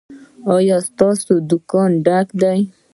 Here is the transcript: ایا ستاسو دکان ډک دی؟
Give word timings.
ایا 0.55 0.77
ستاسو 0.89 1.33
دکان 1.49 1.91
ډک 2.05 2.27
دی؟ 2.41 2.59